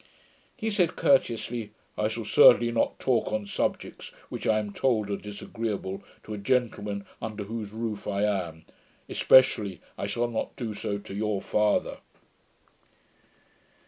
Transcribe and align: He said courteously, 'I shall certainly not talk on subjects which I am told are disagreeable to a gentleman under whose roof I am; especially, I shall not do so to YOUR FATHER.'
He 0.57 0.71
said 0.71 0.95
courteously, 0.95 1.69
'I 1.95 2.07
shall 2.07 2.25
certainly 2.25 2.71
not 2.71 2.97
talk 2.97 3.31
on 3.31 3.45
subjects 3.45 4.11
which 4.29 4.47
I 4.47 4.57
am 4.57 4.73
told 4.73 5.11
are 5.11 5.15
disagreeable 5.15 6.01
to 6.23 6.33
a 6.33 6.39
gentleman 6.39 7.05
under 7.21 7.43
whose 7.43 7.71
roof 7.71 8.07
I 8.07 8.23
am; 8.23 8.65
especially, 9.07 9.79
I 9.99 10.07
shall 10.07 10.27
not 10.27 10.55
do 10.55 10.73
so 10.73 10.97
to 10.97 11.13
YOUR 11.13 11.39
FATHER.' 11.39 11.99